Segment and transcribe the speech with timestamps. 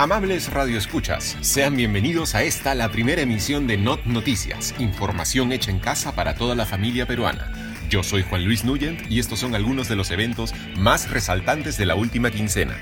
[0.00, 5.78] Amables radioescuchas, sean bienvenidos a esta, la primera emisión de Not Noticias, información hecha en
[5.78, 7.52] casa para toda la familia peruana.
[7.90, 11.84] Yo soy Juan Luis Nuyent y estos son algunos de los eventos más resaltantes de
[11.84, 12.78] la última quincena.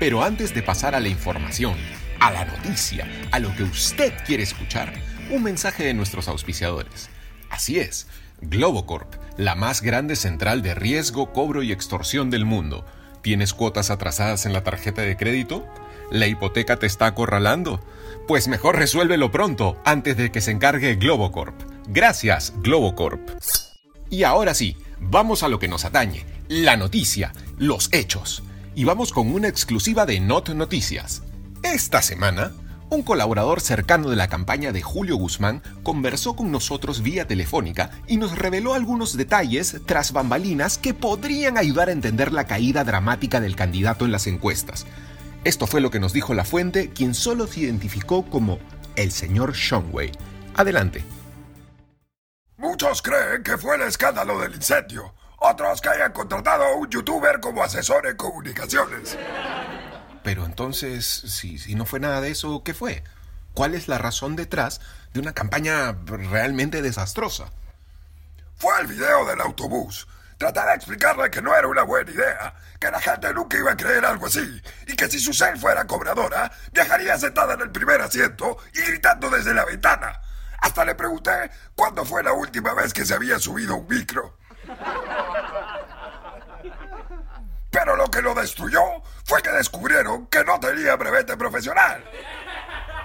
[0.00, 1.76] Pero antes de pasar a la información,
[2.18, 4.92] a la noticia, a lo que usted quiere escuchar,
[5.30, 7.08] un mensaje de nuestros auspiciadores.
[7.50, 8.08] Así es,
[8.40, 12.84] Globocorp, la más grande central de riesgo, cobro y extorsión del mundo.
[13.22, 15.64] ¿Tienes cuotas atrasadas en la tarjeta de crédito?
[16.10, 17.80] ¿La hipoteca te está acorralando?
[18.26, 21.54] Pues mejor resuélvelo pronto, antes de que se encargue Globocorp.
[21.86, 23.30] Gracias, Globocorp.
[24.10, 28.42] Y ahora sí, vamos a lo que nos atañe, la noticia, los hechos.
[28.74, 31.22] Y vamos con una exclusiva de Not Noticias.
[31.62, 32.52] Esta semana,
[32.92, 38.18] un colaborador cercano de la campaña de Julio Guzmán conversó con nosotros vía telefónica y
[38.18, 43.56] nos reveló algunos detalles tras bambalinas que podrían ayudar a entender la caída dramática del
[43.56, 44.84] candidato en las encuestas.
[45.42, 48.58] Esto fue lo que nos dijo la fuente, quien solo se identificó como
[48.94, 50.12] el señor Shonway.
[50.54, 51.02] Adelante.
[52.58, 55.14] Muchos creen que fue el escándalo del incendio.
[55.38, 59.16] Otros que hayan contratado a un youtuber como asesor en comunicaciones.
[60.22, 63.02] Pero entonces, si, no fue nada de eso, ¿qué fue?
[63.54, 64.80] ¿Cuál es la razón detrás
[65.12, 67.52] de una campaña realmente desastrosa?
[68.56, 70.06] Fue el video del autobús.
[70.38, 73.76] Tratar de explicarle que no era una buena idea, que la gente nunca iba a
[73.76, 78.00] creer algo así, y que si su cel fuera cobradora, viajaría sentada en el primer
[78.00, 80.20] asiento y gritando desde la ventana.
[80.58, 84.38] Hasta le pregunté cuándo fue la última vez que se había subido un micro.
[87.72, 88.80] Pero lo que lo destruyó
[89.24, 92.04] fue que descubrieron que no tenía brevete profesional.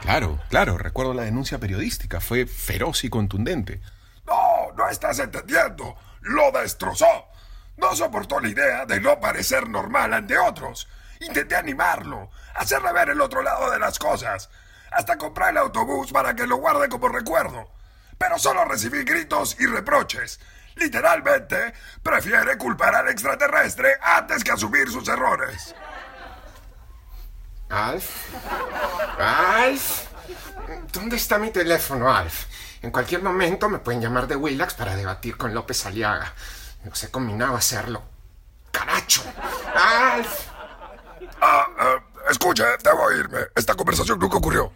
[0.02, 3.82] Claro, claro, recuerdo la denuncia periodística, fue feroz y contundente.
[4.26, 5.96] No, no estás entendiendo.
[6.22, 7.30] Lo destrozó.
[7.78, 10.88] No soportó la idea de no parecer normal ante otros.
[11.22, 14.50] Intenté animarlo, hacerle ver el otro lado de las cosas.
[14.92, 17.72] Hasta comprar el autobús para que lo guarde como recuerdo.
[18.18, 20.40] Pero solo recibí gritos y reproches.
[20.78, 21.74] Literalmente,
[22.04, 25.76] prefiere culpar al extraterrestre antes que asumir sus errores.
[27.70, 28.34] Alf.
[29.20, 30.04] Alf.
[30.94, 32.46] ¿Dónde está mi teléfono, Alf?
[32.82, 36.34] En cualquier momento me pueden llamar de Willax para debatir con López Aliaga.
[36.84, 38.04] Nos he combinado a hacerlo.
[38.72, 39.24] ¡Caracho!
[39.76, 40.48] ¡Alf!
[41.42, 42.00] Ah, eh,
[42.30, 43.40] escuche, debo irme.
[43.56, 44.72] Esta conversación nunca ocurrió.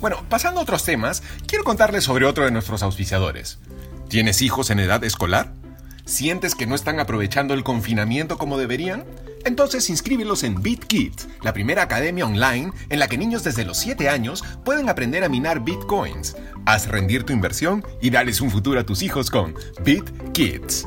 [0.00, 3.58] Bueno, pasando a otros temas, quiero contarles sobre otro de nuestros auspiciadores.
[4.08, 5.52] ¿Tienes hijos en edad escolar?
[6.04, 9.04] ¿Sientes que no están aprovechando el confinamiento como deberían?
[9.44, 14.08] Entonces inscríbelos en BitKids, la primera academia online en la que niños desde los 7
[14.08, 16.36] años pueden aprender a minar bitcoins.
[16.66, 19.54] Haz rendir tu inversión y dales un futuro a tus hijos con
[19.84, 20.86] BitKids.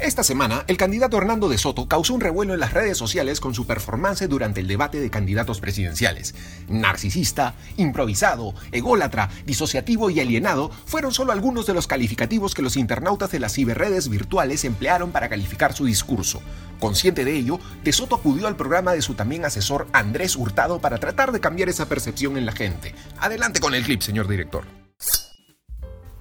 [0.00, 3.54] Esta semana, el candidato Hernando de Soto causó un revuelo en las redes sociales con
[3.54, 6.34] su performance durante el debate de candidatos presidenciales.
[6.68, 13.30] Narcisista, improvisado, ególatra, disociativo y alienado fueron solo algunos de los calificativos que los internautas
[13.30, 16.42] de las ciberredes virtuales emplearon para calificar su discurso.
[16.80, 20.98] Consciente de ello, De Soto acudió al programa de su también asesor Andrés Hurtado para
[20.98, 22.94] tratar de cambiar esa percepción en la gente.
[23.18, 24.83] Adelante con el clip, señor director.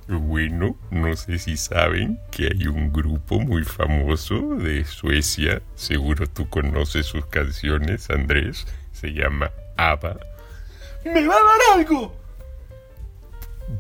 [0.07, 6.49] Bueno, no sé si saben que hay un grupo muy famoso de Suecia, seguro tú
[6.49, 10.17] conoces sus canciones, Andrés, se llama ABBA.
[11.05, 12.13] ¡Me va a dar algo!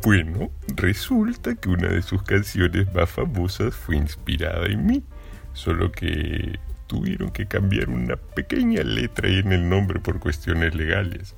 [0.01, 5.03] Bueno, resulta que una de sus canciones más famosas fue inspirada en mí,
[5.51, 6.57] solo que
[6.87, 11.35] tuvieron que cambiar una pequeña letra en el nombre por cuestiones legales.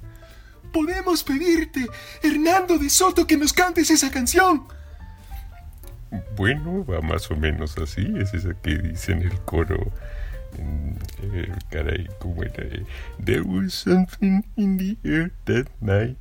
[0.76, 1.88] Podemos pedirte,
[2.22, 4.68] Hernando de Soto, que nos cantes esa canción.
[6.36, 8.06] Bueno, va más o menos así.
[8.18, 9.90] Es esa que dice en el coro.
[11.22, 12.66] Eh, caray, ¿cómo era?
[13.24, 16.18] There was something in the air that night.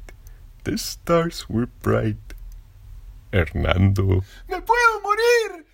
[0.63, 2.17] The stars were bright.
[3.33, 4.23] Hernando.
[4.49, 5.67] ¡Me puedo morir!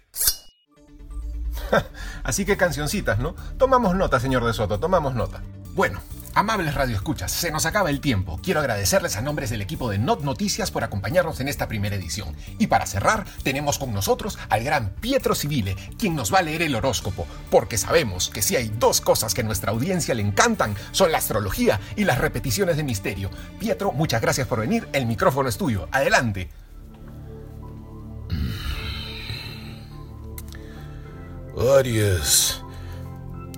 [2.22, 3.34] Así que cancioncitas, ¿no?
[3.58, 5.42] Tomamos nota, señor de Soto, tomamos nota.
[5.74, 6.00] Bueno,
[6.34, 8.38] Amables radioescuchas, se nos acaba el tiempo.
[8.42, 12.36] Quiero agradecerles a nombres del equipo de Not Noticias por acompañarnos en esta primera edición.
[12.58, 16.62] Y para cerrar, tenemos con nosotros al gran Pietro Civile, quien nos va a leer
[16.62, 20.74] el horóscopo, porque sabemos que si hay dos cosas que a nuestra audiencia le encantan,
[20.92, 23.30] son la astrología y las repeticiones de misterio.
[23.58, 25.88] Pietro, muchas gracias por venir, el micrófono es tuyo.
[25.90, 26.48] Adelante.
[31.76, 32.62] Aries,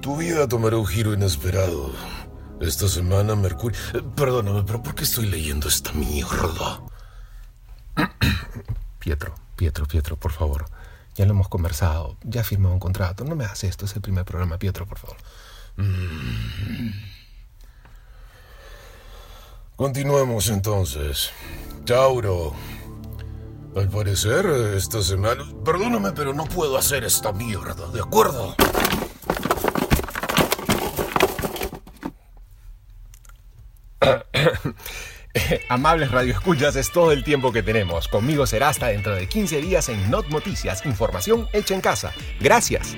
[0.00, 1.92] tu vida tomará un giro inesperado.
[2.62, 3.76] Esta semana Mercurio...
[3.92, 6.80] eh, Perdóname, pero ¿por qué estoy leyendo esta mierda?
[9.00, 10.66] Pietro, Pietro, Pietro, por favor.
[11.16, 13.24] Ya lo hemos conversado, ya he firmado un contrato.
[13.24, 15.16] No me hagas esto, es el primer programa, Pietro, por favor.
[19.74, 21.30] Continuemos entonces.
[21.84, 22.52] Tauro.
[23.74, 25.44] Al parecer, esta semana...
[25.64, 28.54] Perdóname, pero no puedo hacer esta mierda, ¿de acuerdo?
[35.72, 38.06] Amables radioescuchas, es todo el tiempo que tenemos.
[38.06, 42.12] Conmigo será hasta dentro de 15 días en Not Noticias, información hecha en casa.
[42.40, 42.94] Gracias.